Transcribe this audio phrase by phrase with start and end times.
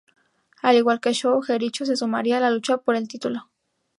[0.63, 3.51] Al igual que Show, Jericho se sumaría a la lucha por el título.